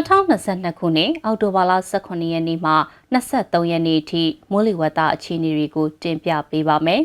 [0.00, 2.72] 2022ခုနှစ်အောက်တိုဘာလ18ရက်နေ့မှ
[3.12, 7.02] 23ရက်နေ့အထိမိုးလေဝသအခြေအနေတွေကိုတင်ပြပေးပါမယ်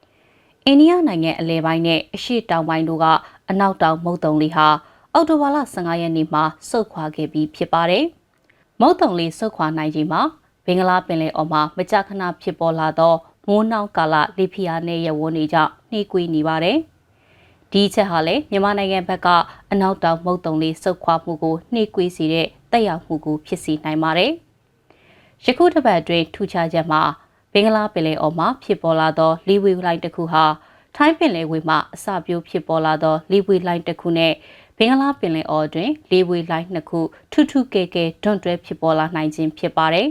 [0.66, 3.06] ။အိန္ဒိယနိုင်ငံအလဲပိုင်းနဲ့အရှေ့တောင်ပိုင်းတို့က
[3.50, 4.68] အနောက်တောင်မုတ်တုံလေးဟာ
[5.12, 8.04] အောက်တိုဘာလ15ရက်နေ့မှာဆုတ်ခွာခဲ့ပြီးဖြစ်ပါတယ်။
[8.80, 10.22] မုတ်တုံလေးဆုတ်ခွာနိုင်ချိန်မှာ
[10.66, 13.14] ဘင်္ဂလားပင်လယ်အော်မှာမကြာခဏဖြစ်ပေါ်လာသော
[13.46, 16.78] မိုးနှောင်းကာလလေဖိအားနဲ့ရဝန်းတွေကြောင့်နှေးကွေးနေပါတယ်။
[17.72, 19.28] ဒီချက်ဟာလည်းမြန်မာနိုင်ငံဘက်က
[19.72, 24.32] အနောက်တောင်မုတ်တုံလေးစုပ်ခွာမှုကိုနှိကွေးစေတဲ့တက်ရောက်မှုကိုဖြစ်စေနိုင်ပါတယ်။
[25.44, 27.02] ယခုတစ်ပတ်အတွင်းထူခြားချက်မှာ
[27.52, 30.44] ဘင်္ဂလားပင်လယ်အော်မှာဖြစ်ပေါ်လာသောလီဝေလိုင်းတစ်ခုဟာ
[30.96, 34.32] ထိုင်းပင်လယ်ဝေမှာအစပြုဖြစ်ပေါ်လာသောလီဝေလိုင်းတစ်ခုနဲ့
[34.78, 37.00] ဘင်္ဂလားပင်လယ်အော်တွင်လီဝေလိုင်းနှစ်ခု
[37.32, 40.08] ထူးထူးကဲကဲတွန့်တွဲဖြစ်ပေါ်လာနိုင်ခြင်းဖြစ်ပါတယ်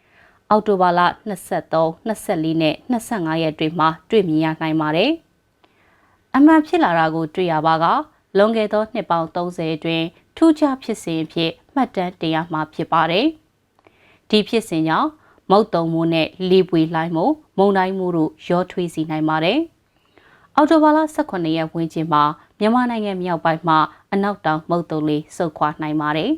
[0.50, 5.12] ။အောက်တိုဘာလ23 24နဲ့25ရက်တွေမှာတွေ့မြင်ရနိုင်ပါတယ်။
[6.36, 7.84] အမှန်ဖြစ်လာတာကိုတွေ့ရပါက
[8.36, 10.04] လွန်ခဲ့သောနှစ်ပေါင်း30အတွင်း
[10.36, 13.26] ထူးခြားဖြစ်စဉ်ဖြစ်မှတ်တမ်းတင်ရမှာဖြစ်ပါတယ်။
[14.30, 15.10] ဒီဖြစ်စဉ်ကြောင့်
[15.50, 17.24] မုတ်တုံမှုနဲ့လေပွေလိုင်းမှု
[17.58, 19.58] မုံတိုင်းမှုတို့ရောထွေးစီနိုင်ပါတယ်။
[20.56, 22.22] အော်တိုဘာလ18ရက်ဝန်းကျင်မှာ
[22.58, 23.78] မြန်မာနိုင်ငံမြောက်ပိုင်းမှာ
[24.12, 26.32] အနောက်တောင်မုတ်တုံလေးစုပ်ခွာနိုင်ပါတယ်။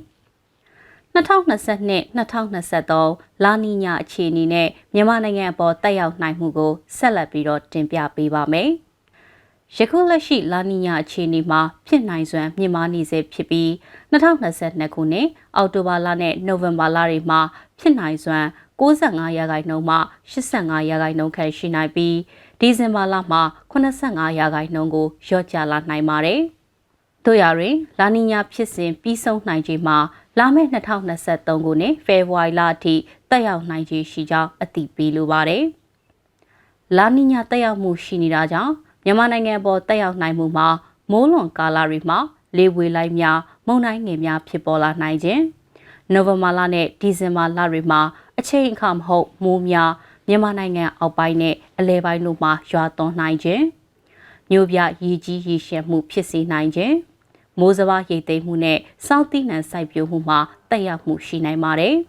[1.15, 8.71] 2022-2023လာနီညာအခြေအနေနဲ့မြန်မာနိုင်ငံအပေါ်တက်ရောက်နိုင်မှုကိုဆက်လက်ပြီးတော့တင်ပြပေးပါမယ်။
[9.77, 13.69] ယခုလက်ရှိလာနီညာအခြေအနေမှာဖြစ်နိုင်စွမ်းမြင့်မားနေစေဖြစ်ပြီး
[14.13, 17.41] 2022ခုနှစ်အောက်တိုဘာလနဲ့နိုဝင်ဘာလတွေမှာ
[17.79, 18.47] ဖြစ်နိုင်စွမ်း
[18.81, 19.97] 65ရာခိုင်နှုန်းမှ
[20.33, 22.17] 85ရာခိုင်နှုန်းခန့်ရှိနိုင်ပြီး
[22.61, 26.41] ဒီဇင်ဘာလမှာ85ရာခိုင်နှုန်းကိုလျော့ကျလာနိုင်ပါတယ်။
[27.25, 29.99] တို့ရရင်လာနီညာဖြစ်စဉ်ပြီးဆုံးနိုင်ချိန်မှာ
[30.39, 32.95] လာမယ့်2023ခုနှစ်ဖေဖော်ဝါရီလအထိ
[33.31, 35.65] တက်ရောက်နိုင်ခြေရှိကြောင်းအသိပေးလိုပါတယ်။
[36.97, 40.69] လာနီညာတက်ရောက်မှုရှိနေတာကြောင့် မြန်မာနိုင်ငံပေါ်တက်ရောက်နိုင်မှုမှာ
[41.11, 42.19] မိုးလွန်ကာလတွေမှာ
[42.57, 45.43] လေဝေလိုက်များမုန်တိုင်းငယ်များဖြစ်ပေါ်လာနိုင်ခြင်း
[46.13, 48.01] နိုဝင်ဘာလနဲ့ဒီဇင်ဘာလတွေမှာ
[48.39, 49.91] အချိန်အခါမဟုတ်မိုးများ
[50.29, 53.65] မြန်မာနိုင်ငံအောက်ပိုင်းနဲ့အလဲပိုင်းတို့မှာရွာသွန်းနိုင်ခြင်း
[54.51, 56.95] မြို့ပြရေကြီးရေရှည်မှုဖြစ်စေနိုင်ခြင်း
[57.59, 60.39] မိုးစဘာရိတ်သိမ်းမှုနဲ့စောင့်တိနံစိုက်ပျိုးမှုမှာ
[60.71, 61.95] တက်ရောက်မှုရှိနိုင်ပါတယ်။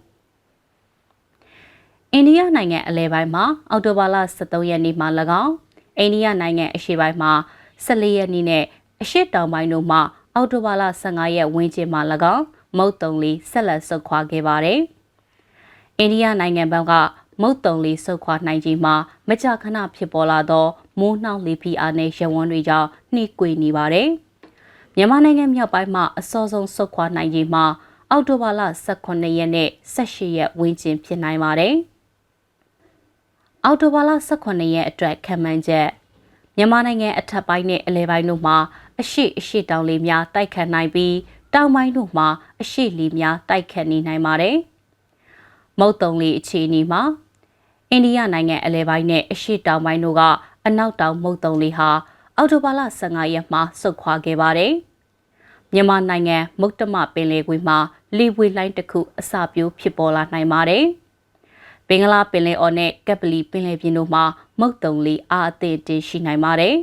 [2.14, 5.08] အိန္ဒိယနိုင်ငံအလဲပိုင်းမှာအောက်တိုဘာလ23ရက်နေ့မှာ၎
[5.44, 5.54] င်း
[5.98, 7.32] အိန္ဒိယနိုင်ငံအရှေ့ပိုင်းမှာ
[7.86, 8.64] 14ရက်နေ့နဲ့
[9.02, 10.02] အရှေ့တောင်ပိုင်းတို့မှာ
[10.36, 12.02] အောက်တိုဘာလ15ရက်ဝန်းကျင်မှာ၎
[12.36, 12.46] င်း
[12.78, 14.80] မုတ်တုံလေးဆက်လက်ဆုတ်ခွာခဲ့ပါတယ်။
[16.00, 16.94] အိန္ဒိယနိုင်ငံဘက်က
[17.42, 18.96] မုတ်တုံလေးဆုတ်ခွာနိုင်ခြင်းမှာ
[19.30, 20.66] မကြာခဏဖြစ်ပေါ်လာသော
[21.00, 24.10] မိုးနှောင်းလေဖိအားနဲ့ရဝန်းတွေကြောင့်နှိကွေနေပါတယ်။
[24.96, 27.66] မြန်မာနိုင်ငံမြောက်ပိုင်းမှာအစောဆုံးဆုတ်ခွာနိုင်ခြင်းမှာ
[28.12, 31.76] အောက်တိုဘာလ18ရက်နဲ့18ရက်ဝန်းကျင်ဖြစ်နိုင်ပါတယ်။
[33.68, 34.12] အောက်တိုဘာလ
[34.44, 35.90] 18ရက်အတွက်ခံမှန်းချက်
[36.58, 38.58] မြန်မာနိုင်ငံအထက်ပိုင်းနဲ့အလဲပိုင်းတို့မှာ
[39.02, 41.16] အရှိအရှိတောင်လေများတိုက်ခတ်နိုင်ပြီး
[41.54, 42.28] တောင်ပိုင်းတို့မှာ
[42.62, 44.56] အရှိလေများတိုက်ခတ်နေနိုင်ပါတယ်။
[45.80, 47.02] မုတ်တုံလေအခြေအနေမှာ
[47.90, 50.22] အိန္ဒိယနိုင်ငံအလဲပိုင်းနဲ့အရှိတောင်ပိုင်းတို့က
[50.66, 51.90] အနောက်တောင်မုတ်တုံလေဟာ
[52.36, 54.74] အောက်တိုဘာလ15ရက်မှာဆုတ်ခွာခဲ့ပါတယ်။
[55.74, 57.78] မြန်မာနိုင်ငံမုတ်တမပင်လယ်ကွေ့မှာ
[58.18, 60.86] လေပွေလိုင်းတစ်ခုအစပြိုးဖြစ်ပေါ်လာနိုင်ပါတယ်။
[61.88, 64.24] ဘင်္ဂလားပင်လယ်အော်နဲ့ကပ်ပလီပင်လယ်ပြင်တို့မှာ
[64.60, 66.76] မုတ်တုံလေးအားအသင့်တင်ရှိနိုင်ပါတယ်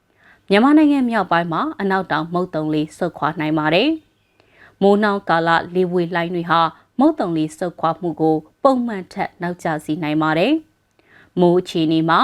[0.48, 3.88] ။မြန်မာနိုင်ငံမြောက်ပိုင်းမှာအနောက်တောင်မုတ်တုံလေးဆုတ်ခွာနိုင်ပါတယ်။
[4.82, 6.60] မိုးနှောင်းကာလလေဝေလိုင်းတွေဟာ
[6.98, 10.52] မုတ်တုံလေးဆုတ်ခွာမှုကို ပုံမှန်ထက်နောက်ကျစေနိုင်ပါတယ်။
[11.40, 12.20] မိုးအခြေအနေမှာ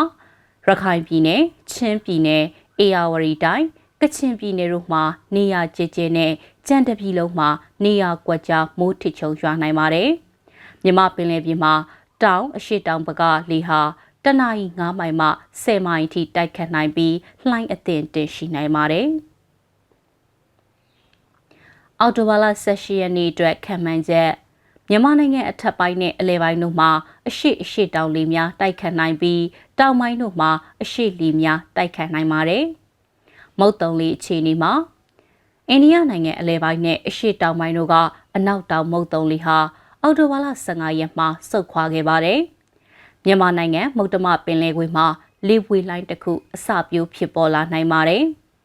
[0.67, 1.41] ရခိုင်ပြည်နယ်၊
[1.71, 2.43] ချင်းပြည်နယ်၊
[2.79, 3.67] အေရဝတီတိုင်း
[4.01, 5.03] ကချင်ပြည်နယ်တို့မှာ
[5.35, 6.33] နေရာကျကျနဲ့
[6.67, 7.49] ကြံတပြည်လုံးမှာ
[7.85, 10.11] နေရာကွက်ကြားမိုးထစ်ချုံရွာနိုင်ပါတယ်။
[10.85, 11.75] မြမပင်လယ်ပြင်မှာ
[12.23, 13.81] တောင်အရှိတောင်ဘကလေဟာ
[14.25, 15.29] တနအီ9မိုင်မှ
[15.63, 17.15] 10မိုင်ထိတိုက်ခတ်နိုင်ပြီး
[17.49, 19.09] လှိုင်းအသင့်တင်ရှိနိုင်ပါတယ်။
[22.01, 24.31] အော်တိုဘာလ16ရက်နေ့အတွက်ခံမှန်းချက်
[24.89, 26.91] မြန်မာနိုင်ငံအထက်ပိုင်းနဲ့အလဲပိုင်းတို့မှာ
[27.29, 29.43] အရှိအရှိတောင်လေများတိုက်ခတ်နိုင်ပြီး
[29.79, 30.51] တောင်ပိုင်းတို့မှာ
[30.83, 32.65] အရှိလေများတိုက်ခတ်နိုင်ပါတယ်။
[33.59, 34.73] မုတ်တုံလေအခြေအနေမှာ
[35.69, 37.95] အိန္ဒိယနိုင်ငံအလဲပိုင်းနဲ့အရှိတောင်ပိုင်းတို့က
[38.37, 39.59] အနောက်တောင်မုတ်တုံလေဟာ
[40.07, 42.41] အောက်တိုဘာလ15ရက်မှာစုတ်ခွာခဲ့ပါတယ်။
[43.25, 45.07] မြန်မာနိုင်ငံမုတ်တမပင်လယ်ကွေ့မှာ
[45.49, 48.23] လေပွေလိုင်းတစ်ခုအစပြိုးဖြစ်ပေါ်လာနိုင်ပါတယ်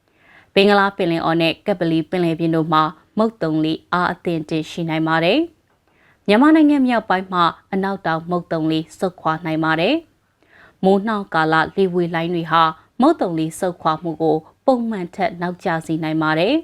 [0.53, 2.83] ။ဘင်္ဂလားပင်လယ်အော်နဲ့ကပလီပင်လယ်ပြင်တို့မှာ
[3.17, 5.39] မုတ်တုံလေးအားအသင့်တင်ရှိနိုင်ပါတယ်။
[6.27, 7.43] မြန်မာနိုင်ငံမြောက်ပိုင်းမှာ
[7.73, 9.95] အနောက်တောင်မုတ်တုံလေးစုတ်ခွာနိုင်ပါတယ်။
[10.83, 12.63] မိုးနှောင်းကာလလေဝေလိုင်းတွေဟာ
[13.01, 16.55] မုတ်တုံလေးစုတ်ခွာမှုကို ပုံမှန်ထက်နောက်ကျစေနိုင်ပါတယ်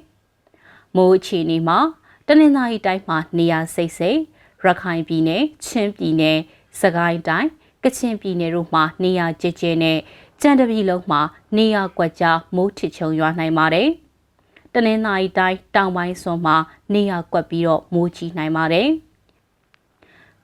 [0.96, 1.78] ။မိုးအခြေအနေမှာ
[2.26, 4.20] တနင်္သာရီတိုင်းမှာနေရာစိတ်စိတ်
[4.66, 6.38] ရခိုင်ပြည်နယ်ချင်းပြည်နယ်
[6.80, 7.50] စကိုင်းတိုင်း
[7.84, 9.98] ကချင်ပြည်နယ်တို့မှာနေရာကျကျနဲ့
[10.40, 11.20] ကြံတပြည်လုံးမှာ
[11.56, 13.88] နေရာကွက်ကြားမိုးထစ်ချုံရွာနိုင်ပါတယ်။
[14.72, 16.56] တတနင်္သာရီတိုင်းတောင်ပိုင်းစွန်မှာ
[16.94, 18.88] နေရာကွက်ပြီးတော့မိုးကြီးနိုင်ပါတယ်။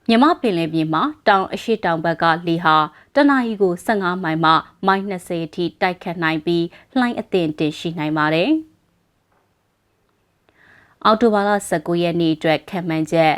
[0.07, 2.75] မြမပင်လယ်ပြင်မှာတောင်အရှိတောင်ဘက်ကလေဟာ
[3.15, 4.51] တနအီကို15မိုင်မှ
[4.85, 6.65] မိုင်20အထိတိုက်ခတ်နိုင်ပြီး
[6.97, 8.49] လှိုင်းအသင့်တင်ရှိနိုင်ပါတယ်။
[11.05, 13.35] အော်တိုဘာလ19ရက်နေ့အတွက်ခံမှန်းချက်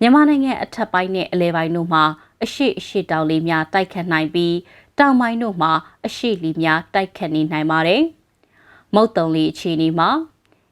[0.00, 2.04] မြန်မာနိုင်ငံအထက်ပိုင်းနဲ့အလဲပိုင်းတို့မှာ
[2.44, 4.54] အရှိအရှိတောင်လေးများတိုက်ခတ်နိုင်ပြီး
[4.98, 5.72] တောင်ပိုင်းတို့မှာ
[6.06, 8.02] အရှိလီများတိုက်ခတ်နေနိုင်ပါတယ်။
[8.94, 10.10] မုတ်တုံလီအခြေအနေမှာ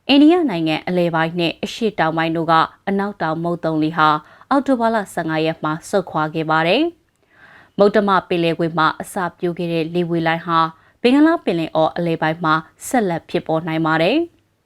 [0.08, 2.54] အိန္ဒိယနိုင်ငံအလဲပိုင်းနဲ့အရှိတောင်ပိုင်းတို့က
[2.88, 4.08] အနောက်တောင်မုတ်တုံလီဟာ
[4.50, 6.82] အောက်တိုဘာလ15ရက်မှာဆုတ်ခွာခဲ့ပါတယ်။
[7.78, 10.58] မုတ်တမပင်လယ်ကွေ့မှာအစပြိုးခဲ့တဲ့လေဝေလိုင်းဟာ
[11.02, 12.54] ဘင်္ဂလားပင်လယ်အော်အလဲပိုင်းမှာ
[12.86, 14.16] ဆက်လက်ဖြစ်ပေါ်နိုင်ပါတယ်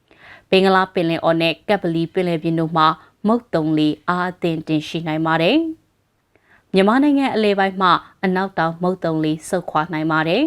[0.51, 2.87] ။ဘင်္ဂလားပင်လယ်အော်နဲ့ကပ်ပလီပင်လယ်ပြင်တို့မှာ
[3.27, 5.59] မုတ်တုံလီအားအသင့်တင်ရှိနိုင်ပါတယ်။
[6.73, 7.93] မြန်မာနိုင်ငံအလဲပိုင်းမှာ
[8.25, 10.45] အနောက်တောင်မုတ်တုံလေးဆုတ်ခွာနိုင်ပါတယ်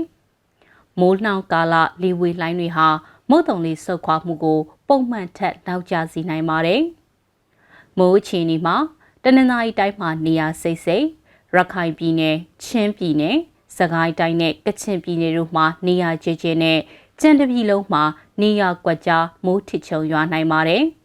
[0.99, 2.87] ။မိုးနှောင်းကာလလေဝေလိုင်းတွေဟာ
[3.29, 6.81] မုတ်တုံလေးဆုတ်ခွာမှုကို ပုံမှန်ထက်နောက်ကျစေနိုင်ပါတယ်။
[7.97, 8.75] မိုးချီနေမှာ
[9.23, 11.05] တနင်္သာရီတိုင်းမှာနေရာစိတ်စိတ်
[11.55, 13.37] ရခိုင်ပြည်နယ်ချင်းပြည်နယ်
[13.77, 16.79] စကိုင်းတိုင်းနဲ့ကချင်ပြည်နယ်တို့မှာနေရာကျကျနဲ့
[17.19, 18.03] ကြံတပြည်လုံးမှာ
[18.41, 20.83] နေရာကွက်ကြားမိုးထစ်ချုံရွာနိုင်ပါတယ်။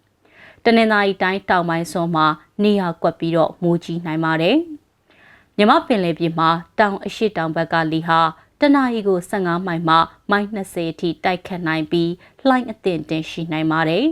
[0.71, 2.27] တနင်္သာရီတိုင်းတောင်ပိုင်းစွန်းမှာ
[2.63, 4.57] နေရာကွက်ပြီးတော့မိုးကြီးနိုင်ပါတယ်။
[5.57, 8.21] မြမပင်လယ်ပြင်မှာတောင်အရှိတောင်ဘက်ကလီဟာ
[8.61, 9.97] တနအီကို15မိုင်မှ
[10.31, 12.11] မိုင်20အထိတိုက်ခတ်နိုင်ပြီး
[12.47, 14.05] လှိုင်းအသင့်တင်ရှိနိုင်ပါတယ်။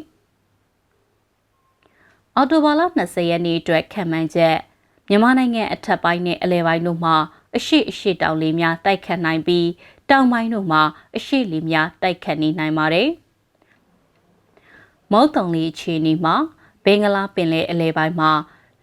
[2.35, 4.57] အော်တိုဘာလ20ရက်နေ့အတွက်ခံမှန်းချက်
[5.09, 7.15] မြန်မာနိုင်ငံအထက်ပိုင်းနဲ့အလယ်ပိုင်းတို့မှာ
[7.57, 9.69] အရှိအရှိတောင်လေများတိုက်ခတ်နိုင်ပြီး
[10.11, 10.83] တောင်ပိုင်းတို့မှာ
[11.17, 13.11] အရှိလေများတိုက်ခတ်နေနိုင်ပါတယ်။
[15.13, 16.37] မုတ်တုံလေးအခြေအနေမှာ
[16.85, 18.31] ဘင်္ဂလားပင်လယ်အလယ်ပိုင်းမှာ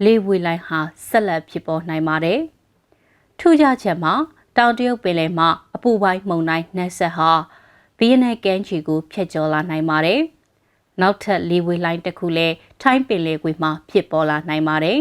[0.03, 2.39] လေဝေလိုင်းဟာဆက်လက်ဖြစ်ပေါ်နိုင်ပါတယ်။
[3.39, 4.13] ထူးခြားချက်မှာ
[4.57, 7.31] တောင်တရုတ်ပင်လယ်မှာအပူပိုင်းမုန်တိုင်းနှက်ဆက်ဟာ
[7.97, 10.21] ဗီယက်နမ်ကမ်းခြေကိုဖျက်ကျော်လာနိုင်ပါတယ်။
[11.01, 14.99] နောက်ထပ်လေဝေလိုင်းတစ်ခုလည်းထိုင်းပင်လယ်ကွေ့မှာဖြစ်ပေါ်လာနိုင်ပါတယ်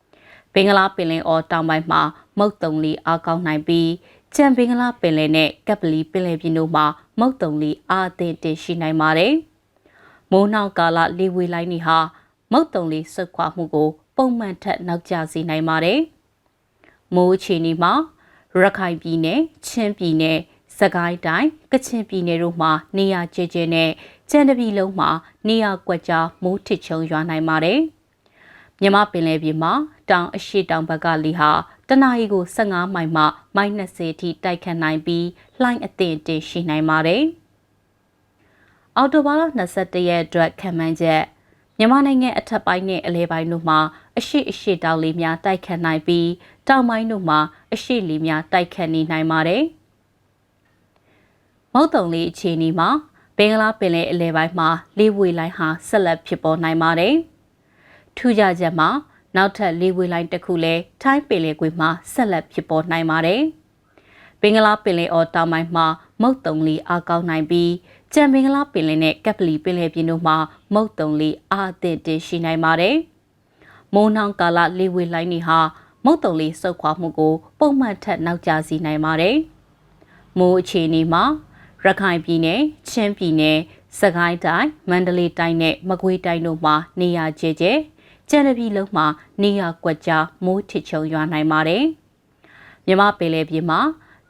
[0.52, 2.02] ။ဘင်္ဂလားပင်လယ်အော်တောင်ပိုင်းမှာ
[2.38, 3.90] မုတ်တုံလီအားကောင်းနိုင်ပြီး
[4.34, 6.86] ကျန်ဘင်္ဂလားပင်လယ်နဲ့ကပ်ပလီပင်လယ်ပြင်တို့မှာ
[7.18, 9.34] မုတ်တုံလီအားအသင့်တင်ရှိနိုင်ပါတယ်။
[10.32, 11.98] မိုးနှောင်းကာလလေဝေလိုင်းတွေဟာ
[12.52, 16.00] မုတ်တုံလီစုတ်ခွာမှုကို ပုံမှန်ထက်နောက်ကျစေနိုင်ပါတယ်။
[17.14, 17.92] မိုးအခြေအနေမှာ
[18.60, 20.38] ရခိုင်ပြည်နယ်၊ချင်းပြည်နယ်၊
[20.78, 23.90] စကိုင်းတိုင်း၊ကချင်ပြည်နယ်တို့မှာနေရာကျကျနဲ့
[24.30, 25.10] ကြံတပြည်လုံးမှာ
[25.48, 27.80] နေရာကွက်ကြားမိုးထစ်ချုံရွာနိုင်ပါတယ်။
[28.80, 29.72] မြမပင်လယ်ပြင်မှာ
[30.10, 31.50] တောင်အရှိတောင်ဘက်ကလီဟာ
[31.88, 33.24] တနအီကို15မိုင်မှ
[33.56, 35.26] မိုင်20 အထိတိုက်ခတ်နိုင်ပြီး
[35.60, 37.24] လှိုင်းအသင့်တင်ရှိနိုင်ပါတယ်။
[38.96, 39.42] အော်တိုဘာလ
[39.74, 41.22] 22ရက်အတွက်ခံမှန်းချက်
[41.78, 43.78] မြန်မာနိုင်ငံအထက်ပိုင်းနဲ့အလဲပိုင်းတို့မှာ
[44.18, 46.28] အရှိအရှိတောင်လေးများတိုက်ခတ်နိုင်ပြီး
[46.68, 47.38] တောင်ပိုင်းတို့မှာ
[47.74, 49.62] အရှိလေးများတိုက်ခတ်နေနိုင်ပါတယ်။
[51.72, 52.88] မုတ်တုံလေးအခြေအနေမှာ
[53.36, 54.68] ဘင်္ဂလားပင်လယ်အလဲပိုင်းမှာ
[54.98, 57.14] လေဝေလိုင်းဟာဆက်လက်ဖြစ်ပေါ်နိုင်ပါတယ်။
[58.16, 58.88] ထူးခြားချက်မှာ
[59.36, 63.42] နောက်ထပ်လေဝေလိုင်းတစ်ခုလည်းထိုင်းပင်လယ်ကွေ့မှာဆက်လက်ဖြစ်ပေါ်နိုင်ပါတယ်။
[64.40, 65.86] ဘင်္ဂလားပင်လယ်အော်တောင်ပိုင်းမှာ
[66.22, 67.72] မုတ်တုံလေးအားကောင်းနိုင်ပြီး
[68.14, 70.36] ကြံဘင်္ဂလားပင်လယ်နဲ့ကပ်ပလီပင်လယ်ပြင်တို့မှာ
[70.74, 72.96] မုတ်တုံလေးအားအသင့်တင်ရှိနိုင်ပါတယ်။
[73.94, 75.58] မိုးနှောင်းကာလလေဝေလိုင်းတွေဟာ
[76.04, 79.36] မုတ်တုံလေးစုပ်ခွာမှုကို ပုံမှန်ထက်နောက်ကျစေနိုင်ပါတယ်။
[80.38, 81.24] မိုးအခြေအနေမှာ
[81.84, 82.60] ရခိုင်ပြည်နယ်၊
[82.90, 83.58] ချင်းပြည်နယ်၊
[84.00, 87.64] စကိုင်းတိုင်း၊မန္တလေးတိုင်းနဲ့မကွေးတိုင်းတို့မှာနေရာကျကျ
[88.28, 89.06] ကျန်တဲ့ပြည်လုံးမှာ
[89.42, 91.84] နေရာကွက်ကြားမိုးထစ်ချုံရွာနိုင်ပါတယ်။
[92.86, 93.80] မြမပင်လယ်ပြင်မှာ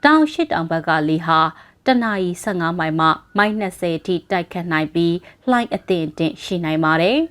[0.04, 1.38] တောင်ရှိတောင်ဘက်ကလေဟာ
[1.86, 3.64] တနအီ15မိုင်မှမိုင်20
[3.98, 5.14] အထိတိုက်ခတ်နိုင်ပြီး
[5.50, 7.18] လှိုင်းအသင့်အင့်ရှိနိုင်ပါတယ်။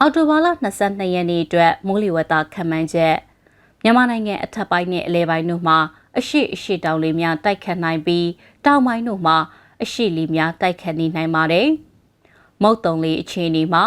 [0.00, 0.46] အော်တိုဘာလ
[0.80, 3.16] 22ရက်နေ့အတွက်မိုးလေဝသခန့်မှန်းချက်
[3.82, 5.78] မြန်မာနိုင်ငံအထက်ပိုင်းနဲ့အလဲပိုင်းတို့မှာ
[6.18, 8.28] အရှိအရှိတောင်လေများတိုက်ခတ်နိုင်ပြီး
[8.64, 9.36] တောင်ပိုင်းတို့မှာ
[9.82, 11.66] အရှိလီများတိုက်ခတ်နေနိုင်ပါတယ်။
[12.62, 13.84] မုတ်တုံလေးအခြေအနေမှာ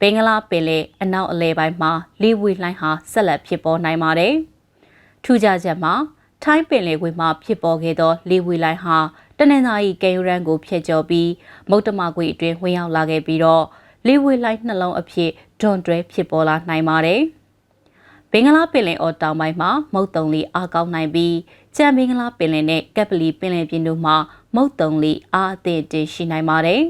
[0.00, 1.92] ဘင်္ဂလားပင်လယ်အနောက်အလဲပိုင်းမှာ
[2.22, 4.34] လေဝေလှိုင်းဟာဆက်လက်ဖြစ်ပေါ်နိုင်ပါတယ်။
[5.24, 5.94] ထူးခြားချက်မှာ
[6.42, 8.98] ထိုင်းပင်လယ်ကွေ့မှာဖြစ်ပေါ်ခဲ့သောလေဝေလိုင်းဟာ
[9.38, 11.30] တနင်္သာရီကဲယူရန်ကိုဖျက်ကျော်ပြီး
[11.70, 13.64] မုတ်တမကွေအတွင်းဝင်ရောက်လာခဲ့ပြီးတော့
[14.06, 15.30] လေဝေလိုင်းနှလုံးအဖြစ်
[15.60, 17.20] ဒွန်တွဲဖြစ်ပေါ်လာနိုင်ပါတယ်။
[18.30, 21.36] ဘင်္ဂလားပင်လယ်အော်တောင်ပိုင်းမှာမုတ်တုံလီအားကောင်းနိုင်ပြီး
[21.76, 24.16] ကြံဘင်္ဂလားပင်လယ်နဲ့ကပ်ပလီပင်လယ်ပြင်တို့မှာ
[24.54, 26.82] မုတ်တုံလီအားအသင့်တင်ရှိနိုင်ပါတယ်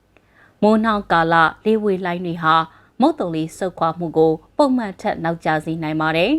[0.62, 1.34] ။မိုးနှောင်းကာလ
[1.64, 2.54] လေဝေလိုင်းတွေဟာ
[3.00, 6.32] မုတ်တုံလီစုပ်ခွာမှုကို ပုံမှန်ထက်နောက်ကျစေနိုင်ပါတယ်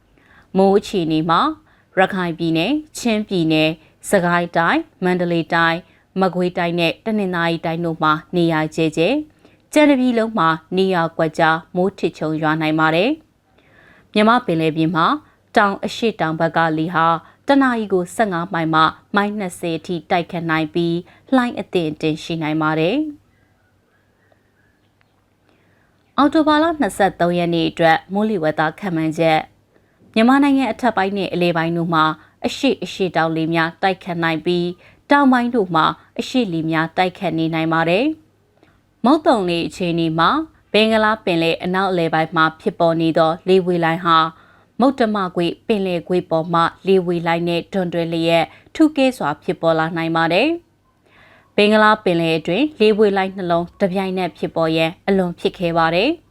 [0.56, 1.40] ။မိုးအခြေအနေမှာ
[1.98, 3.70] ရခိုင်ပြည်နယ်ချင်းပြည်နယ်
[4.10, 5.78] စကိုင်းတိုင်းမန္တလေးတိုင်း
[6.20, 9.02] မကွေးတိုင်းနဲ့တနင်္သာရီတိုင်းတို့မှာနေရာကျကျ
[9.72, 13.10] ကျန်တပြည်လုံးမှာနေရာကွက်ကြားမိုးထစ်ချုံရွာနိုင်ပါတယ်
[14.14, 15.06] မြမပင်လယ်ပြင်မှာ
[15.56, 17.06] တောင်အရှိတောင်ဘက်ကလီဟာ
[17.46, 18.82] တနအီကို15မိုင်မှ
[19.16, 20.96] မိုင်20အထိတိုက်ခတ်နိုင်ပြီး
[21.34, 22.96] လှိုင်းအသင့်တင်ရှိနိုင်ပါတယ်။
[26.18, 26.64] အော်တိုဘာလ
[27.00, 29.40] 23ရက်နေ့အတွက်မိုးလေဝသခန့်မှန်းချက်
[30.14, 32.04] မြန်မာနိုင်ငံအထက်ပိုင်းနဲ့အလဲပိုင်းတို့မှာ
[32.46, 34.68] အရှိအရှိတောင်လေများတိုက်ခတ်နိုင်ပြီး
[35.10, 35.84] တောင်ပိုင်းတို့မှာ
[36.20, 38.04] အရှိလေများတိုက်ခတ်နေနိုင်ပါတယ်။
[39.04, 40.30] မုတ်တုံလေအခြေအနေမှာ
[40.72, 44.18] ဘင်္ဂလားပင်လယ်အနောက်အလဲပိုင်းမှာဖြစ်ပေါ်နေသောလေဝေလိုင်းဟာ
[44.80, 48.44] မုတ်တမကွေပင်လယ်ကွေပေါ်မှလေဝေလိုင်းနဲ့တွန်တွဲလျက်
[48.74, 50.48] ထုကဲစွာဖြစ်ပေါ်လာနိုင်ပါတယ်။
[51.56, 56.10] ဘင်္ဂလားပင်လယ်အတွင်းလေဝေလိုင်းနှလုံးတပြိုင်နက်ဖြစ်ပေါ်ရန်အလွန်ဖြစ်ခဲ့ပါတယ်။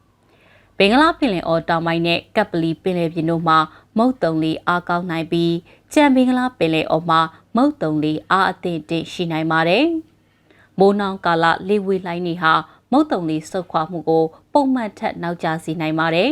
[0.77, 3.57] ဘင်္ဂလားပင်လယ်အော်တောင်ပိုင်းနဲ့ကပ်ပလီပင်လယ်ပြင်တို့မှာ
[3.97, 5.53] မုတ်တုံလေးအားကောင်းနိုင်ပြီး
[5.93, 7.21] ကြံဘင်္ဂလားပင်လယ်အော်မှာ
[7.55, 9.85] မုတ်တုံလေးအားအသင့်တင်ရှိနိုင်ပါတယ်။
[10.79, 12.53] မိုးနှောင်းကာလလေဝေလိုင်းတွေဟာ
[12.91, 16.31] မုတ်တုံလေးဆုတ်ခွာမှုကို ပုံမှန်ထက်နောက်ကျစေနိုင်ပါတယ်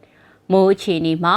[0.50, 1.36] ။မိုးအခြေအနေမှာ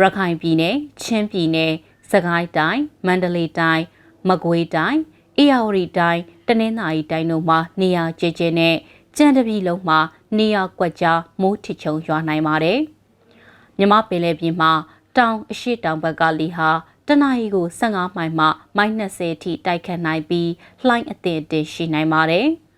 [0.00, 1.72] ရခိုင်ပြည်နယ်၊ချင်းပြည်နယ်၊
[2.10, 3.82] စကိုင်းတိုင်း၊မန္တလေးတိုင်း၊
[4.28, 4.98] မကွေးတိုင်း၊
[5.38, 8.76] အေရဝတီတိုင်း၊တနင်္သာရီတိုင်းတို့မှာနေရာကျကျနဲ့
[9.16, 9.98] ကြံတပြီလုံးမှာ
[10.38, 12.78] နေရာကွက်ကြားမိုးထချုံရွာနိုင်ပါတယ်။
[13.78, 14.72] မြမပင်လယ်ပြင်မှာ
[15.16, 16.70] တောင်အရှိတောင်ဘက်ကလီဟာ
[17.06, 18.46] တနအီကို15မိုင်မှ
[18.76, 20.50] မိုင်20အထိတိုက်ခတ်နိုင်ပြီး
[20.86, 22.46] လှိုင်းအသင့်အတင်ရှိနိုင်ပါတယ်။